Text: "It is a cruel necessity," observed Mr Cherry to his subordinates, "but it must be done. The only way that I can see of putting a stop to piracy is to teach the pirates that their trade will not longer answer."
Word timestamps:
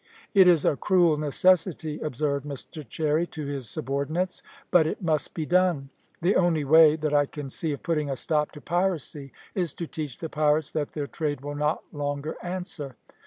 "It 0.33 0.47
is 0.47 0.65
a 0.65 0.75
cruel 0.75 1.15
necessity," 1.15 1.99
observed 1.99 2.43
Mr 2.43 2.83
Cherry 2.89 3.27
to 3.27 3.45
his 3.45 3.69
subordinates, 3.69 4.41
"but 4.71 4.87
it 4.87 5.03
must 5.03 5.35
be 5.35 5.45
done. 5.45 5.91
The 6.23 6.35
only 6.37 6.63
way 6.63 6.95
that 6.95 7.13
I 7.13 7.27
can 7.27 7.51
see 7.51 7.71
of 7.71 7.83
putting 7.83 8.09
a 8.09 8.15
stop 8.17 8.51
to 8.53 8.61
piracy 8.61 9.31
is 9.53 9.75
to 9.75 9.85
teach 9.85 10.17
the 10.17 10.27
pirates 10.27 10.71
that 10.71 10.93
their 10.93 11.05
trade 11.05 11.41
will 11.41 11.53
not 11.53 11.83
longer 11.93 12.35
answer." 12.41 12.95